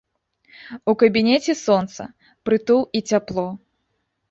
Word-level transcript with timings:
У 0.93 0.95
кабінеце 1.03 1.55
сонца, 1.65 2.09
прытул 2.51 2.81
і 2.99 3.05
цяпло. 3.15 3.47